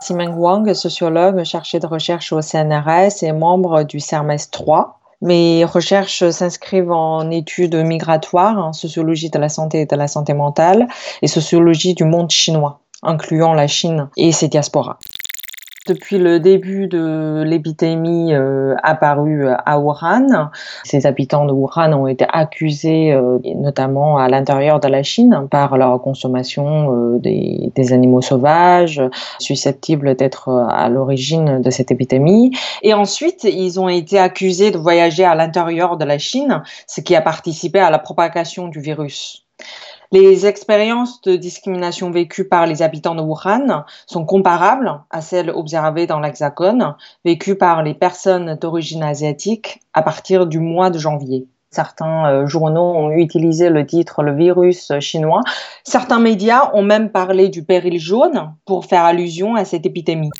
Simeng 0.00 0.34
Wang, 0.36 0.72
sociologue, 0.74 1.42
chargé 1.44 1.80
de 1.80 1.86
recherche 1.86 2.32
au 2.32 2.40
CNRS 2.40 3.22
et 3.22 3.32
membre 3.32 3.82
du 3.82 3.98
CERMES 3.98 4.50
3. 4.50 5.00
Mes 5.20 5.64
recherches 5.64 6.30
s'inscrivent 6.30 6.92
en 6.92 7.30
études 7.30 7.74
migratoires, 7.74 8.58
en 8.58 8.72
sociologie 8.72 9.30
de 9.30 9.38
la 9.38 9.48
santé 9.48 9.80
et 9.80 9.86
de 9.86 9.96
la 9.96 10.06
santé 10.06 10.34
mentale, 10.34 10.86
et 11.22 11.26
sociologie 11.26 11.94
du 11.94 12.04
monde 12.04 12.30
chinois, 12.30 12.80
incluant 13.02 13.54
la 13.54 13.66
Chine 13.66 14.08
et 14.16 14.30
ses 14.30 14.46
diasporas. 14.46 14.98
Depuis 15.88 16.18
le 16.18 16.38
début 16.38 16.86
de 16.86 17.42
l'épidémie 17.46 18.34
euh, 18.34 18.74
apparue 18.82 19.46
euh, 19.46 19.54
à 19.64 19.78
Wuhan, 19.78 20.50
ces 20.84 21.06
habitants 21.06 21.46
de 21.46 21.52
Wuhan 21.52 21.94
ont 21.94 22.06
été 22.06 22.26
accusés, 22.30 23.10
euh, 23.10 23.38
notamment 23.56 24.18
à 24.18 24.28
l'intérieur 24.28 24.80
de 24.80 24.88
la 24.88 25.02
Chine, 25.02 25.48
par 25.50 25.78
leur 25.78 25.98
consommation 26.02 27.16
des, 27.16 27.72
des, 27.74 27.92
animaux 27.94 28.20
sauvages, 28.20 29.00
susceptibles 29.38 30.14
d'être 30.14 30.50
à 30.50 30.90
l'origine 30.90 31.62
de 31.62 31.70
cette 31.70 31.90
épidémie. 31.90 32.52
Et 32.82 32.92
ensuite, 32.92 33.44
ils 33.44 33.80
ont 33.80 33.88
été 33.88 34.18
accusés 34.18 34.70
de 34.70 34.76
voyager 34.76 35.24
à 35.24 35.34
l'intérieur 35.34 35.96
de 35.96 36.04
la 36.04 36.18
Chine, 36.18 36.62
ce 36.86 37.00
qui 37.00 37.16
a 37.16 37.22
participé 37.22 37.78
à 37.78 37.90
la 37.90 37.98
propagation 37.98 38.68
du 38.68 38.80
virus. 38.80 39.46
Les 40.10 40.46
expériences 40.46 41.20
de 41.20 41.36
discrimination 41.36 42.10
vécues 42.10 42.48
par 42.48 42.66
les 42.66 42.80
habitants 42.80 43.14
de 43.14 43.20
Wuhan 43.20 43.84
sont 44.06 44.24
comparables 44.24 45.02
à 45.10 45.20
celles 45.20 45.50
observées 45.50 46.06
dans 46.06 46.18
l'Hexagone, 46.18 46.96
vécues 47.26 47.56
par 47.56 47.82
les 47.82 47.92
personnes 47.92 48.54
d'origine 48.54 49.02
asiatique 49.02 49.80
à 49.92 50.00
partir 50.00 50.46
du 50.46 50.60
mois 50.60 50.88
de 50.88 50.98
janvier. 50.98 51.46
Certains 51.70 52.26
euh, 52.26 52.46
journaux 52.46 52.94
ont 52.94 53.10
utilisé 53.10 53.68
le 53.68 53.86
titre 53.86 54.22
le 54.22 54.34
virus 54.34 54.98
chinois. 55.00 55.42
Certains 55.84 56.20
médias 56.20 56.70
ont 56.72 56.82
même 56.82 57.10
parlé 57.10 57.50
du 57.50 57.62
péril 57.62 58.00
jaune 58.00 58.54
pour 58.64 58.86
faire 58.86 59.04
allusion 59.04 59.56
à 59.56 59.66
cette 59.66 59.84
épidémie. 59.84 60.30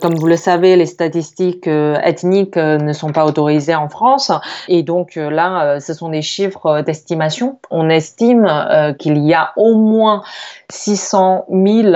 Comme 0.00 0.14
vous 0.14 0.26
le 0.26 0.36
savez, 0.36 0.76
les 0.76 0.86
statistiques 0.86 1.66
euh, 1.66 1.96
ethniques 2.02 2.56
euh, 2.56 2.78
ne 2.78 2.94
sont 2.94 3.12
pas 3.12 3.26
autorisées 3.26 3.74
en 3.74 3.90
France 3.90 4.32
et 4.66 4.82
donc 4.82 5.18
euh, 5.18 5.28
là, 5.28 5.78
ce 5.78 5.92
sont 5.92 6.08
des 6.08 6.22
chiffres 6.22 6.80
d'estimation. 6.80 7.58
On 7.70 7.90
estime 7.90 8.48
qu'il 8.98 9.18
y 9.18 9.34
a 9.34 9.52
au 9.56 9.74
moins 9.74 10.22
600 10.70 11.44
000 11.50 11.94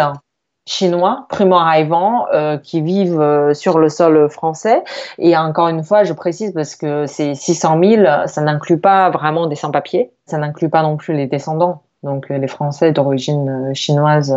chinois 0.66 1.26
primo-arrivants 1.28 2.26
qui 2.62 2.80
vivent 2.80 3.52
sur 3.54 3.78
le 3.78 3.88
sol 3.88 4.28
français. 4.30 4.82
Et 5.18 5.36
encore 5.36 5.68
une 5.68 5.84
fois, 5.84 6.04
je 6.04 6.12
précise 6.12 6.52
parce 6.52 6.74
que 6.74 7.06
ces 7.06 7.34
600 7.34 7.80
000, 7.82 8.04
ça 8.26 8.40
n'inclut 8.42 8.78
pas 8.78 9.10
vraiment 9.10 9.46
des 9.46 9.56
sans-papiers, 9.56 10.10
ça 10.26 10.38
n'inclut 10.38 10.70
pas 10.70 10.82
non 10.82 10.96
plus 10.96 11.14
les 11.14 11.26
descendants. 11.26 11.82
Donc 12.02 12.28
les 12.28 12.48
Français 12.48 12.92
d'origine 12.92 13.72
chinoise 13.74 14.36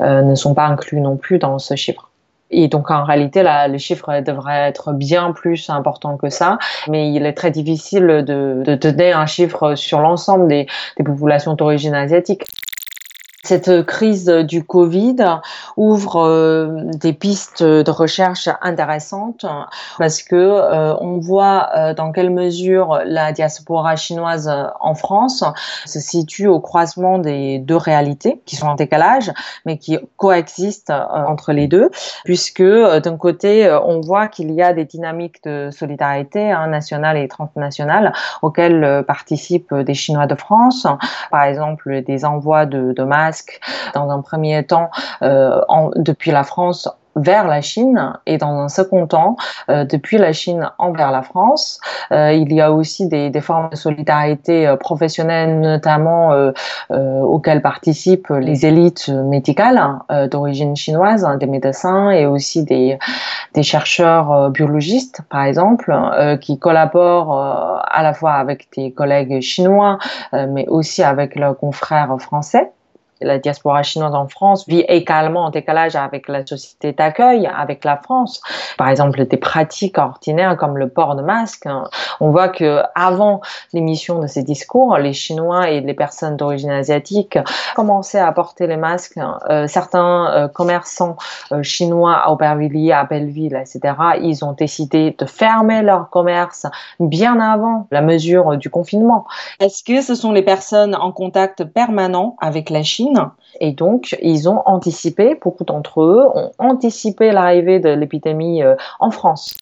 ne 0.00 0.34
sont 0.34 0.54
pas 0.54 0.66
inclus 0.66 1.00
non 1.00 1.16
plus 1.16 1.38
dans 1.38 1.58
ce 1.58 1.74
chiffre. 1.74 2.07
Et 2.50 2.68
donc 2.68 2.90
en 2.90 3.04
réalité, 3.04 3.42
là, 3.42 3.68
les 3.68 3.78
chiffres 3.78 4.20
devraient 4.20 4.68
être 4.68 4.92
bien 4.92 5.32
plus 5.32 5.68
importants 5.70 6.16
que 6.16 6.30
ça, 6.30 6.58
mais 6.88 7.12
il 7.12 7.26
est 7.26 7.34
très 7.34 7.50
difficile 7.50 8.06
de, 8.26 8.62
de 8.64 8.74
donner 8.74 9.12
un 9.12 9.26
chiffre 9.26 9.74
sur 9.74 10.00
l'ensemble 10.00 10.48
des, 10.48 10.66
des 10.96 11.04
populations 11.04 11.54
d'origine 11.54 11.94
asiatique. 11.94 12.44
Cette 13.44 13.86
crise 13.86 14.26
du 14.26 14.64
Covid 14.64 15.38
ouvre 15.76 16.16
euh, 16.16 16.82
des 16.94 17.12
pistes 17.12 17.62
de 17.62 17.90
recherche 17.90 18.48
intéressantes 18.62 19.46
parce 19.96 20.24
que 20.24 20.34
euh, 20.34 20.96
on 21.00 21.18
voit 21.18 21.68
euh, 21.76 21.94
dans 21.94 22.10
quelle 22.10 22.30
mesure 22.30 23.00
la 23.04 23.30
diaspora 23.30 23.94
chinoise 23.94 24.52
en 24.80 24.94
France 24.96 25.44
se 25.86 26.00
situe 26.00 26.48
au 26.48 26.58
croisement 26.58 27.20
des 27.20 27.60
deux 27.60 27.76
réalités 27.76 28.42
qui 28.44 28.56
sont 28.56 28.66
en 28.66 28.74
décalage 28.74 29.32
mais 29.64 29.78
qui 29.78 29.98
coexistent 30.16 30.90
entre 30.90 31.52
les 31.52 31.68
deux 31.68 31.90
puisque 32.24 32.62
d'un 32.62 33.16
côté 33.16 33.70
on 33.84 34.00
voit 34.00 34.26
qu'il 34.26 34.50
y 34.50 34.62
a 34.62 34.72
des 34.72 34.84
dynamiques 34.84 35.44
de 35.44 35.70
solidarité 35.70 36.50
hein, 36.50 36.66
nationale 36.66 37.16
et 37.16 37.28
transnationale 37.28 38.12
auxquelles 38.42 39.04
participent 39.06 39.74
des 39.74 39.94
Chinois 39.94 40.26
de 40.26 40.34
France. 40.34 40.88
Par 41.30 41.44
exemple 41.44 42.02
des 42.02 42.24
envois 42.24 42.66
de, 42.66 42.92
de 43.30 43.36
dans 43.94 44.10
un 44.10 44.20
premier 44.22 44.64
temps 44.64 44.90
euh, 45.22 45.60
depuis 45.96 46.30
la 46.30 46.44
France 46.44 46.88
vers 47.16 47.48
la 47.48 47.60
Chine 47.62 48.12
et 48.26 48.38
dans 48.38 48.60
un 48.60 48.68
second 48.68 49.08
temps, 49.08 49.34
euh, 49.70 49.84
depuis 49.84 50.18
la 50.18 50.32
Chine 50.32 50.70
envers 50.78 51.10
la 51.10 51.22
France. 51.22 51.80
Euh, 52.12 52.32
il 52.32 52.52
y 52.52 52.60
a 52.60 52.70
aussi 52.70 53.08
des, 53.08 53.28
des, 53.28 53.40
formes 53.40 53.70
de 53.70 53.76
solidarité 53.76 54.72
professionnelle, 54.78 55.58
notamment 55.58 56.30
auxquelles 56.90 57.60
participent 57.60 58.28
les 58.30 58.66
élites 58.66 59.08
médicales 59.08 59.80
d'origine 60.30 60.76
chinoise, 60.76 61.24
hein, 61.24 61.38
des 61.38 61.46
médecins 61.46 62.10
et 62.10 62.24
aussi 62.26 62.62
des, 62.62 62.98
des 63.54 63.62
chercheurs 63.64 64.50
biologistes, 64.50 65.22
par 65.28 65.42
exemple, 65.42 65.92
qui 66.40 66.60
collaborent 66.60 67.82
à 67.84 68.02
la 68.04 68.14
fois 68.14 68.34
avec 68.34 68.68
des 68.76 68.92
collègues 68.92 69.40
chinois, 69.40 69.98
mais 70.32 70.68
aussi 70.68 71.02
avec 71.02 71.34
leurs 71.34 71.58
confrères 71.58 72.16
français 72.20 72.70
la 73.20 73.38
diaspora 73.38 73.82
chinoise 73.82 74.14
en 74.14 74.28
France 74.28 74.66
vit 74.68 74.84
également 74.88 75.44
en 75.44 75.50
décalage 75.50 75.96
avec 75.96 76.28
la 76.28 76.46
société 76.46 76.92
d'accueil, 76.92 77.46
avec 77.46 77.84
la 77.84 77.96
France. 77.96 78.40
Par 78.76 78.88
exemple, 78.88 79.24
des 79.26 79.36
pratiques 79.36 79.98
ordinaires 79.98 80.56
comme 80.56 80.78
le 80.78 80.88
port 80.88 81.16
de 81.16 81.22
masque. 81.22 81.66
Hein. 81.66 81.84
On 82.20 82.30
voit 82.30 82.48
que 82.48 82.82
avant 82.94 83.40
l'émission 83.72 84.18
de 84.20 84.26
ces 84.26 84.42
discours, 84.42 84.96
les 84.98 85.12
Chinois 85.12 85.70
et 85.70 85.80
les 85.80 85.94
personnes 85.94 86.36
d'origine 86.36 86.70
asiatique 86.70 87.38
commençaient 87.74 88.18
à 88.20 88.32
porter 88.32 88.66
les 88.66 88.76
masques. 88.76 89.18
Euh, 89.50 89.66
certains 89.66 90.30
euh, 90.30 90.48
commerçants 90.48 91.16
euh, 91.52 91.62
chinois 91.62 92.14
à 92.14 92.30
Aubervilliers, 92.30 92.92
à 92.92 93.04
Belleville, 93.04 93.56
etc., 93.56 93.94
ils 94.20 94.44
ont 94.44 94.52
décidé 94.52 95.14
de 95.18 95.26
fermer 95.26 95.82
leur 95.82 96.10
commerce 96.10 96.66
bien 97.00 97.40
avant 97.40 97.86
la 97.90 98.02
mesure 98.02 98.56
du 98.56 98.70
confinement. 98.70 99.26
Est-ce 99.60 99.82
que 99.82 100.02
ce 100.02 100.14
sont 100.14 100.32
les 100.32 100.42
personnes 100.42 100.94
en 100.94 101.12
contact 101.12 101.64
permanent 101.64 102.36
avec 102.40 102.70
la 102.70 102.82
Chine 102.82 103.07
et 103.60 103.72
donc, 103.72 104.16
ils 104.22 104.48
ont 104.48 104.62
anticipé, 104.66 105.38
beaucoup 105.40 105.64
d'entre 105.64 106.02
eux 106.02 106.28
ont 106.34 106.50
anticipé 106.58 107.32
l'arrivée 107.32 107.80
de 107.80 107.90
l'épidémie 107.90 108.62
euh, 108.62 108.76
en 109.00 109.10
France. 109.10 109.54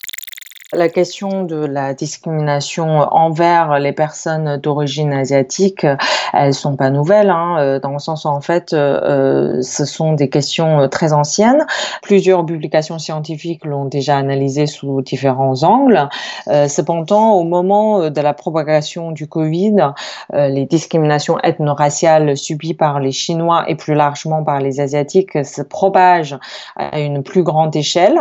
La 0.73 0.89
question 0.89 1.45
de 1.45 1.65
la 1.65 1.95
discrimination 1.95 2.87
envers 2.87 3.79
les 3.79 3.93
personnes 3.93 4.57
d'origine 4.57 5.13
asiatique, 5.13 5.87
elles 6.39 6.55
sont 6.55 6.77
pas 6.77 6.91
nouvelles, 6.91 7.31
hein, 7.31 7.57
euh, 7.59 7.81
dans 7.81 7.93
le 7.93 7.99
sens 7.99 8.25
où 8.25 8.29
en 8.29 8.41
fait, 8.41 8.73
euh, 8.73 9.61
ce 9.63 9.85
sont 9.85 10.13
des 10.13 10.29
questions 10.29 10.89
très 10.89 11.13
anciennes. 11.13 11.67
Plusieurs 12.03 12.45
publications 12.45 12.99
scientifiques 12.99 13.65
l'ont 13.65 13.85
déjà 13.87 14.17
analysé 14.17 14.67
sous 14.67 15.03
différents 15.03 15.63
angles. 15.63 16.09
Euh, 16.49 16.69
cependant, 16.69 17.35
au 17.35 17.45
moment 17.45 18.11
de 18.11 18.21
la 18.21 18.35
propagation 18.35 19.13
du 19.13 19.27
Covid, 19.27 19.77
les 20.33 20.67
discriminations 20.67 21.39
ethno-raciales 21.43 22.37
subies 22.37 22.75
par 22.75 23.01
les 23.01 23.13
Chinois 23.13 23.65
et 23.69 23.75
plus 23.75 23.95
largement 23.95 24.43
par 24.45 24.61
les 24.61 24.81
Asiatiques 24.81 25.45
se 25.45 25.63
propagent 25.63 26.39
à 26.77 27.01
une 27.01 27.23
plus 27.23 27.43
grande 27.43 27.75
échelle 27.75 28.19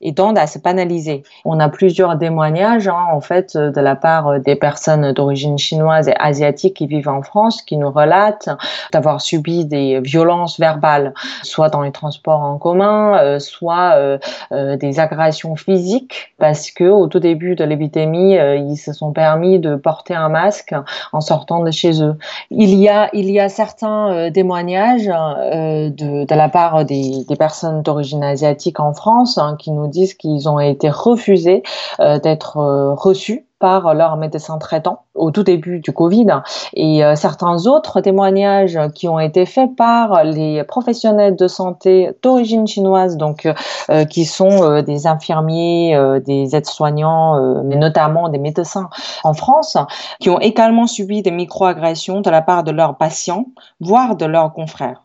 et 0.00 0.14
tendent 0.14 0.38
à 0.38 0.46
se 0.46 0.58
banaliser. 0.58 1.24
On 1.44 1.58
a 1.58 1.68
plusieurs 1.68 2.16
témoignages 2.18 2.88
hein, 2.88 3.06
en 3.12 3.20
fait 3.20 3.56
de 3.56 3.80
la 3.80 3.96
part 3.96 4.38
des 4.40 4.54
personnes 4.54 5.12
d'origine 5.12 5.58
chinoise 5.58 6.08
et 6.08 6.14
asiatique 6.18 6.74
qui 6.74 6.86
vivent 6.86 7.08
en 7.08 7.22
France 7.22 7.47
qui 7.56 7.76
nous 7.76 7.90
relatent 7.90 8.48
d'avoir 8.92 9.20
subi 9.20 9.64
des 9.64 10.00
violences 10.00 10.60
verbales, 10.60 11.14
soit 11.42 11.68
dans 11.68 11.82
les 11.82 11.92
transports 11.92 12.40
en 12.40 12.58
commun, 12.58 13.18
euh, 13.18 13.38
soit 13.38 13.94
euh, 13.96 14.18
euh, 14.52 14.76
des 14.76 15.00
agressions 15.00 15.56
physiques, 15.56 16.34
parce 16.38 16.70
que 16.70 16.84
au 16.84 17.06
tout 17.06 17.20
début 17.20 17.54
de 17.54 17.64
l'épidémie, 17.64 18.34
ils 18.34 18.76
se 18.76 18.92
sont 18.92 19.12
permis 19.12 19.58
de 19.58 19.76
porter 19.76 20.14
un 20.14 20.28
masque 20.28 20.74
en 21.12 21.20
sortant 21.20 21.62
de 21.62 21.70
chez 21.70 22.02
eux. 22.02 22.16
Il 22.50 22.74
y 22.74 22.88
a 22.88 23.08
il 23.12 23.30
y 23.30 23.40
a 23.40 23.48
certains 23.48 24.30
témoignages 24.32 25.06
de, 25.06 26.24
de 26.24 26.34
la 26.34 26.48
part 26.48 26.84
des, 26.84 27.24
des 27.26 27.36
personnes 27.36 27.82
d'origine 27.82 28.22
asiatique 28.22 28.80
en 28.80 28.92
France 28.92 29.38
hein, 29.38 29.56
qui 29.58 29.70
nous 29.70 29.86
disent 29.86 30.14
qu'ils 30.14 30.48
ont 30.48 30.60
été 30.60 30.90
refusés 30.90 31.62
euh, 32.00 32.18
d'être 32.18 32.58
euh, 32.58 32.94
reçus 32.94 33.46
par 33.58 33.94
leur 33.94 34.16
médecin 34.16 34.58
traitant 34.58 35.02
au 35.14 35.30
tout 35.30 35.42
début 35.42 35.80
du 35.80 35.92
Covid 35.92 36.26
et 36.74 37.04
euh, 37.04 37.14
certains 37.16 37.66
autres 37.66 38.00
témoignages 38.00 38.78
qui 38.94 39.08
ont 39.08 39.18
été 39.18 39.46
faits 39.46 39.74
par 39.76 40.24
les 40.24 40.62
professionnels 40.64 41.36
de 41.36 41.48
santé 41.48 42.10
d'origine 42.22 42.66
chinoise 42.66 43.16
donc 43.16 43.48
qui 44.10 44.24
sont 44.24 44.82
des 44.82 45.06
infirmiers, 45.06 46.20
des 46.24 46.54
aides-soignants 46.54 47.62
mais 47.64 47.76
notamment 47.76 48.28
des 48.28 48.38
médecins 48.38 48.88
en 49.24 49.34
France 49.34 49.76
qui 50.20 50.30
ont 50.30 50.40
également 50.40 50.86
subi 50.86 51.22
des 51.22 51.30
microagressions 51.30 52.20
de 52.20 52.30
la 52.30 52.42
part 52.42 52.64
de 52.64 52.70
leurs 52.70 52.96
patients 52.96 53.46
voire 53.80 54.16
de 54.16 54.26
leurs 54.26 54.52
confrères. 54.52 55.00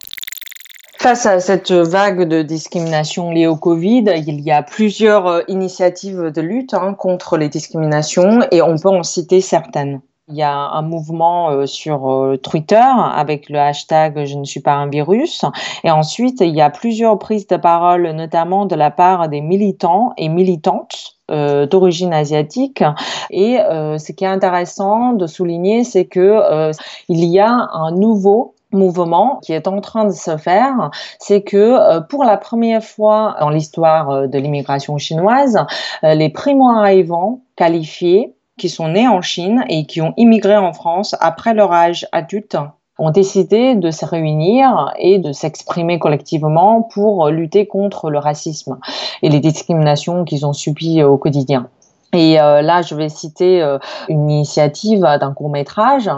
Face 1.04 1.26
à 1.26 1.42
cette 1.42 1.74
vague 1.74 2.30
de 2.30 2.44
discrimination 2.44 3.30
liée 3.30 3.46
au 3.46 3.58
Covid, 3.58 4.06
il 4.26 4.40
y 4.40 4.52
a 4.52 4.64
plusieurs 4.64 5.28
euh, 5.28 5.42
initiatives 5.50 6.32
de 6.32 6.40
lutte 6.40 6.74
hein, 6.74 6.94
contre 6.94 7.36
les 7.36 7.50
discriminations 7.50 8.40
et 8.52 8.62
on 8.62 8.78
peut 8.78 8.88
en 8.88 9.04
citer 9.04 9.42
certaines. 9.42 10.00
Il 10.30 10.38
y 10.38 10.44
a 10.44 10.56
un 10.56 10.82
mouvement 10.82 11.50
euh, 11.50 11.66
sur 11.66 12.10
euh, 12.10 12.38
Twitter 12.38 12.82
avec 13.14 13.50
le 13.50 13.60
hashtag 13.60 14.24
Je 14.24 14.38
ne 14.38 14.46
suis 14.46 14.62
pas 14.62 14.76
un 14.76 14.88
virus. 14.88 15.44
Et 15.84 15.92
ensuite, 15.92 16.40
il 16.40 16.56
y 16.56 16.62
a 16.62 16.70
plusieurs 16.70 17.20
prises 17.20 17.48
de 17.48 17.58
parole, 17.58 18.10
notamment 18.12 18.66
de 18.66 18.76
la 18.76 18.90
part 18.90 19.28
des 19.28 19.42
militants 19.42 20.14
et 20.16 20.30
militantes 20.30 21.18
euh, 21.30 21.66
d'origine 21.66 22.14
asiatique. 22.14 22.82
Et 23.30 23.58
ce 23.58 24.12
qui 24.14 24.24
est 24.24 24.28
intéressant 24.28 25.12
de 25.12 25.28
souligner, 25.28 25.84
c'est 25.84 26.06
que 26.06 26.72
il 27.10 27.26
y 27.26 27.40
a 27.40 27.68
un 27.74 27.92
nouveau 27.92 28.56
mouvement 28.74 29.40
qui 29.42 29.54
est 29.54 29.68
en 29.68 29.82
train 29.82 30.06
de 30.06 30.12
se 30.12 30.38
faire, 30.38 30.92
c'est 31.20 31.42
que 31.42 32.00
pour 32.08 32.24
la 32.24 32.38
première 32.38 32.84
fois 32.84 33.36
dans 33.40 33.50
l'histoire 33.50 34.28
de 34.28 34.38
l'immigration 34.38 34.98
chinoise, 34.98 35.66
les 36.02 36.30
primo-arrivants 36.30 37.42
qualifiés 37.56 38.36
qui 38.58 38.70
sont 38.70 38.90
nés 38.90 39.08
en 39.08 39.22
Chine 39.22 39.64
et 39.70 39.86
qui 39.86 40.02
ont 40.02 40.14
immigré 40.18 40.58
en 40.58 40.74
France 40.74 41.16
après 41.20 41.54
leur 41.54 41.72
âge 41.72 42.08
adulte 42.12 42.58
ont 43.00 43.10
décidé 43.10 43.76
de 43.76 43.90
se 43.90 44.06
réunir 44.06 44.94
et 45.00 45.18
de 45.18 45.32
s'exprimer 45.32 45.98
collectivement 45.98 46.84
pour 46.84 47.30
lutter 47.30 47.66
contre 47.66 48.10
le 48.10 48.20
racisme 48.20 48.78
et 49.24 49.30
les 49.30 49.40
discriminations 49.40 50.26
qu'ils 50.26 50.46
ont 50.46 50.54
subies 50.54 51.02
au 51.04 51.18
quotidien. 51.18 51.70
Et 52.14 52.40
euh, 52.40 52.62
là, 52.62 52.84
je 52.84 52.94
vais 52.94 53.10
citer 53.10 53.62
euh, 53.62 53.80
une 54.08 54.30
initiative 54.30 55.02
d'un 55.02 55.34
court 55.34 55.50
métrage 55.50 56.10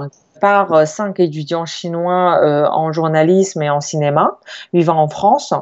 par 0.46 0.72
euh, 0.74 0.86
cinq 0.86 1.20
étudiants 1.20 1.66
chinois 1.66 2.70
en 2.72 2.92
journalisme 2.92 3.64
et 3.64 3.70
en 3.72 3.82
cinéma 3.82 4.38
vivant 4.74 5.02
en 5.02 5.08
France. 5.08 5.56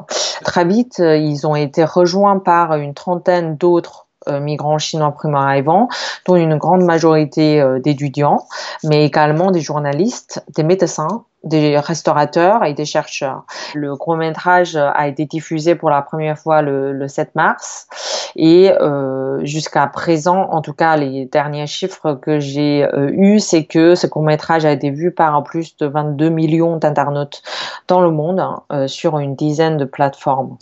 Très 0.44 0.66
vite, 0.66 0.98
ils 0.98 1.46
ont 1.46 1.56
été 1.56 1.84
rejoints 1.84 2.38
par 2.38 2.74
une 2.74 2.92
trentaine 2.92 3.56
d'autres 3.56 4.03
euh, 4.03 4.03
migrants 4.40 4.78
chinois 4.78 5.12
primo 5.12 5.36
arrivants, 5.36 5.88
dont 6.26 6.36
une 6.36 6.56
grande 6.56 6.82
majorité 6.82 7.60
euh, 7.60 7.78
d'étudiants, 7.78 8.46
mais 8.82 9.04
également 9.04 9.50
des 9.50 9.60
journalistes, 9.60 10.44
des 10.54 10.62
médecins, 10.62 11.24
des 11.42 11.78
restaurateurs 11.78 12.64
et 12.64 12.72
des 12.72 12.86
chercheurs. 12.86 13.44
Le 13.74 13.96
court 13.96 14.16
métrage 14.16 14.76
a 14.76 15.06
été 15.06 15.26
diffusé 15.26 15.74
pour 15.74 15.90
la 15.90 16.00
première 16.00 16.38
fois 16.38 16.62
le, 16.62 17.06
7 17.06 17.34
mars 17.34 17.86
et 18.34 18.72
euh, 18.72 19.44
jusqu'à 19.44 19.86
présent, 19.86 20.48
en 20.50 20.62
tout 20.62 20.72
cas 20.72 20.96
les 20.96 21.26
derniers 21.26 21.66
chiffres 21.66 22.14
que 22.14 22.40
j'ai 22.40 22.84
euh, 22.84 23.10
eus, 23.12 23.40
c'est 23.40 23.64
que 23.64 23.94
ce 23.94 24.06
court 24.06 24.22
métrage 24.22 24.64
a 24.64 24.72
été 24.72 24.90
vu 24.90 25.10
par 25.10 25.42
plus 25.42 25.76
de 25.76 25.86
22 25.86 26.30
millions 26.30 26.78
d'internautes 26.78 27.42
dans 27.88 28.00
le 28.00 28.10
monde 28.10 28.40
hein, 28.40 28.86
sur 28.86 29.18
une 29.18 29.36
dizaine 29.36 29.76
de 29.76 29.84
plateformes 29.84 30.56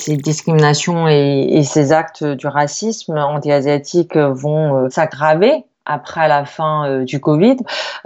ces 0.00 0.16
discriminations 0.16 1.08
et, 1.08 1.62
ces 1.62 1.92
actes 1.92 2.24
du 2.24 2.46
racisme 2.46 3.16
anti-asiatique 3.16 4.16
vont 4.16 4.76
euh, 4.76 4.88
s'aggraver 4.88 5.64
après 5.90 6.28
la 6.28 6.44
fin 6.44 6.86
euh, 6.86 7.04
du 7.04 7.20
Covid. 7.20 7.56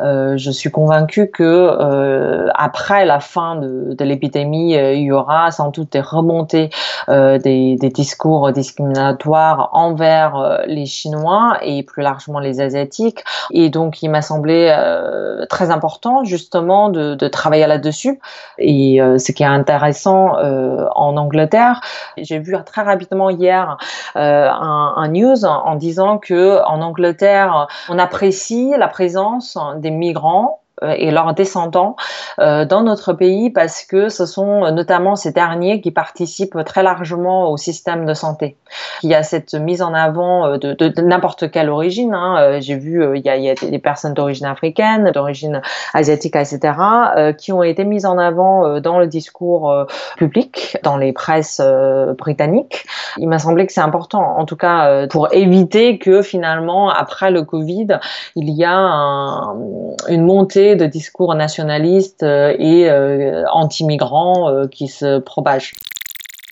Euh, 0.01 0.37
je 0.37 0.51
suis 0.51 0.71
convaincue 0.71 1.31
que 1.31 1.43
euh, 1.43 2.49
après 2.55 3.05
la 3.05 3.21
fin 3.21 3.57
de, 3.57 3.95
de 3.95 4.05
l'épidémie, 4.05 4.77
euh, 4.77 4.95
il 4.95 5.05
y 5.05 5.13
aura 5.13 5.51
sans 5.51 5.71
doute 5.71 5.93
des 5.93 6.01
remontées 6.01 6.71
euh, 7.09 7.39
des, 7.39 7.77
des, 7.77 7.91
discours 7.91 8.51
discriminatoires 8.51 9.69
envers 9.73 10.63
les 10.67 10.87
Chinois 10.87 11.59
et 11.63 11.83
plus 11.83 12.03
largement 12.03 12.41
les 12.41 12.61
Asiatiques. 12.61 13.23
Et 13.51 13.71
donc, 13.71 14.03
il 14.03 14.11
m'a 14.11 14.23
semblé 14.23 14.75
très 15.49 15.71
important 15.71 16.25
justement 16.25 16.89
de, 16.89 17.15
de 17.15 17.29
travailler 17.29 17.67
là-dessus. 17.67 18.19
Et 18.59 18.99
ce 19.19 19.33
qui 19.33 19.43
est 19.43 19.47
intéressant 19.47 20.37
en 20.37 21.17
Angleterre, 21.17 21.81
j'ai 22.17 22.39
vu 22.39 22.57
très 22.67 22.83
rapidement 22.83 23.31
hier 23.31 23.77
un, 24.15 24.95
un 24.97 25.09
news 25.09 25.45
en 25.45 25.75
disant 25.77 26.19
que 26.19 26.65
en 26.65 26.81
Angleterre 26.81 27.69
on 27.89 27.99
apprécie 27.99 28.73
la 28.77 28.89
présence 28.89 29.59
des 29.77 29.91
migrants 29.91 30.64
et 30.83 31.11
leurs 31.11 31.35
descendants 31.35 31.97
euh, 32.41 32.65
dans 32.65 32.83
notre 32.83 33.13
pays 33.13 33.51
parce 33.51 33.85
que 33.85 34.09
ce 34.09 34.27
sont 34.27 34.73
notamment 34.73 35.15
ces 35.15 35.31
derniers 35.31 35.81
qui 35.81 35.93
participent 35.93 36.59
très 36.65 36.83
largement 36.83 37.51
au 37.51 37.57
système 37.57 38.07
de 38.07 38.15
santé. 38.15 38.57
Il 39.03 39.11
y 39.11 39.15
a 39.15 39.23
cette 39.23 39.55
mise 39.55 39.83
en 39.83 39.95
avant 39.95 40.47
euh, 40.47 40.57
de, 40.59 41.01
n'importe 41.01 41.51
quelle 41.51 41.71
origine. 41.71 42.13
Hein. 42.13 42.59
J'ai 42.61 42.77
vu 42.77 43.05
il 43.17 43.25
y, 43.25 43.29
a, 43.29 43.55
des 43.55 43.79
personnes 43.79 44.15
d'origine 44.15 44.47
africaine, 44.47 45.13
d'origine 45.13 45.63
asiatique, 45.93 46.37
etc., 46.37 46.75
qui 47.39 47.53
ont 47.53 47.63
été 47.63 47.85
mises 47.85 48.07
en 48.07 48.19
avant 48.19 48.81
dans 48.81 48.99
le 48.99 49.07
discours 49.07 49.87
public, 50.17 50.77
dans 50.83 50.97
les 50.97 51.13
presses 51.13 51.61
britanniques. 52.19 52.87
Il 53.19 53.29
m'a 53.29 53.39
semblé 53.39 53.67
que 53.67 53.73
c'est 53.73 53.81
important, 53.81 54.39
en 54.39 54.45
tout 54.45 54.57
cas 54.57 55.07
pour 55.09 55.33
éviter 55.33 55.99
que 55.99 56.23
finalement 56.23 56.91
après 56.91 57.31
le 57.31 57.43
Covid, 57.43 57.99
il 58.37 58.51
y 58.51 58.65
a 58.65 58.75
un, 58.75 59.55
une 60.09 60.25
montée 60.25 60.64
de 60.75 60.87
discours 60.87 61.35
nationalistes 61.35 62.23
euh, 62.23 62.57
et 62.59 62.89
euh, 62.89 63.45
anti-migrants 63.53 64.49
euh, 64.49 64.67
qui 64.67 64.89
se 64.89 65.19
propagent 65.19 65.75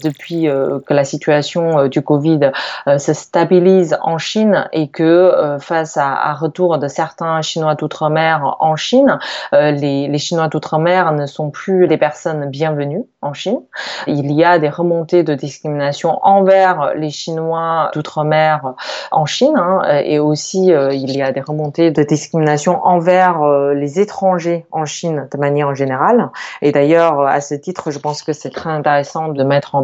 depuis 0.02 0.49
euh, 0.49 0.78
que 0.87 0.94
la 0.94 1.04
situation 1.04 1.78
euh, 1.78 1.88
du 1.88 2.02
Covid 2.02 2.50
euh, 2.87 2.99
se 2.99 3.12
stabilise 3.12 3.96
en 4.02 4.19
Chine 4.19 4.69
et 4.72 4.88
que 4.88 5.56
face 5.60 5.96
à, 5.96 6.12
à, 6.12 6.34
retour 6.34 6.78
de 6.78 6.88
certains 6.88 7.40
Chinois 7.43 7.75
d'outre-mer 7.75 8.56
en 8.60 8.76
Chine, 8.76 9.19
les, 9.52 10.08
les, 10.08 10.19
Chinois 10.19 10.49
d'outre-mer 10.49 11.12
ne 11.12 11.26
sont 11.26 11.50
plus 11.50 11.87
les 11.87 11.96
personnes 11.96 12.49
bienvenues 12.50 13.04
en 13.20 13.32
Chine. 13.32 13.60
Il 14.06 14.32
y 14.32 14.44
a 14.44 14.58
des 14.58 14.69
remontées 14.69 15.22
de 15.22 15.34
discrimination 15.34 16.19
envers 16.22 16.93
les 16.96 17.10
Chinois 17.10 17.90
d'outre-mer 17.94 18.75
en 19.10 19.26
Chine 19.26 19.56
hein, 19.56 19.82
et 20.05 20.19
aussi 20.19 20.69
il 20.69 21.16
y 21.16 21.22
a 21.22 21.32
des 21.32 21.40
remontées 21.40 21.90
de 21.90 22.02
discrimination 22.02 22.84
envers 22.84 23.72
les 23.75 24.00
étrangers 24.00 24.66
en 24.72 24.84
Chine 24.84 25.28
de 25.31 25.38
manière 25.38 25.75
générale. 25.75 26.31
Et 26.60 26.72
d'ailleurs, 26.72 27.20
à 27.20 27.40
ce 27.40 27.55
titre, 27.55 27.90
je 27.90 27.98
pense 27.98 28.22
que 28.22 28.32
c'est 28.32 28.50
très 28.50 28.70
intéressant 28.70 29.28
de 29.28 29.44
mettre 29.44 29.75
en 29.75 29.82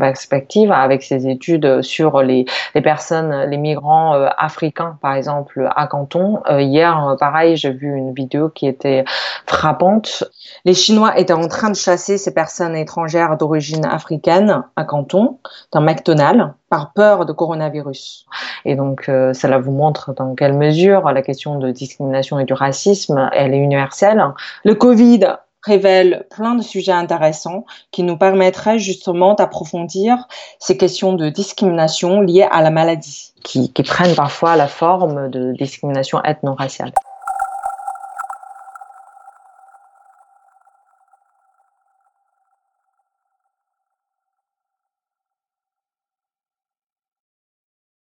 avec 0.72 1.02
ses 1.02 1.28
études 1.28 1.82
sur 1.82 2.22
les, 2.22 2.44
les 2.74 2.80
personnes, 2.80 3.48
les 3.50 3.56
migrants 3.56 4.14
euh, 4.14 4.28
africains, 4.36 4.98
par 5.00 5.14
exemple, 5.14 5.68
à 5.74 5.86
Canton. 5.86 6.40
Euh, 6.48 6.60
hier, 6.60 7.08
euh, 7.08 7.16
pareil, 7.16 7.56
j'ai 7.56 7.70
vu 7.70 7.94
une 7.94 8.14
vidéo 8.14 8.48
qui 8.48 8.66
était 8.66 9.04
frappante. 9.46 10.24
Les 10.64 10.74
Chinois 10.74 11.18
étaient 11.18 11.32
en 11.32 11.48
train 11.48 11.70
de 11.70 11.76
chasser 11.76 12.18
ces 12.18 12.32
personnes 12.32 12.76
étrangères 12.76 13.36
d'origine 13.36 13.84
africaine 13.84 14.64
à 14.76 14.84
Canton, 14.84 15.38
dans 15.72 15.80
McDonald's, 15.80 16.52
par 16.68 16.92
peur 16.92 17.24
de 17.24 17.32
coronavirus. 17.32 18.26
Et 18.64 18.76
donc, 18.76 19.04
cela 19.06 19.58
vous 19.58 19.72
montre 19.72 20.12
dans 20.14 20.34
quelle 20.34 20.52
mesure 20.52 21.10
la 21.12 21.22
question 21.22 21.58
de 21.58 21.70
discrimination 21.70 22.38
et 22.38 22.44
du 22.44 22.52
racisme, 22.52 23.30
elle 23.32 23.54
est 23.54 23.58
universelle. 23.58 24.22
Le 24.64 24.74
Covid 24.74 25.20
révèle 25.62 26.26
plein 26.30 26.54
de 26.54 26.62
sujets 26.62 26.92
intéressants 26.92 27.64
qui 27.90 28.02
nous 28.02 28.16
permettraient 28.16 28.78
justement 28.78 29.34
d'approfondir 29.34 30.28
ces 30.58 30.76
questions 30.76 31.12
de 31.12 31.28
discrimination 31.28 32.20
liées 32.20 32.48
à 32.50 32.62
la 32.62 32.70
maladie, 32.70 33.32
qui, 33.42 33.72
qui 33.72 33.82
prennent 33.82 34.14
parfois 34.14 34.56
la 34.56 34.68
forme 34.68 35.30
de 35.30 35.52
discrimination 35.52 36.20
ethno-raciale. 36.22 36.92